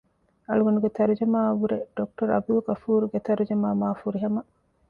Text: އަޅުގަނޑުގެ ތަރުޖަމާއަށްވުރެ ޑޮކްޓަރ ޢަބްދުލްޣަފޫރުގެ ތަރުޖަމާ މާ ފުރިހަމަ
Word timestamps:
އަޅުގަނޑުގެ 0.47 0.89
ތަރުޖަމާއަށްވުރެ 0.97 1.77
ޑޮކްޓަރ 1.95 2.27
ޢަބްދުލްޣަފޫރުގެ 2.33 3.19
ތަރުޖަމާ 3.27 3.67
މާ 3.81 3.89
ފުރިހަމަ 4.01 4.41